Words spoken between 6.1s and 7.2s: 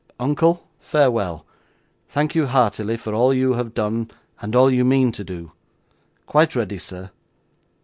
Quite ready, sir!